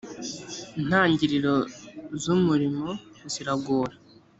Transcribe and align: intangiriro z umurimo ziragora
intangiriro 0.79 1.55
z 2.21 2.23
umurimo 2.35 2.87
ziragora 3.31 3.95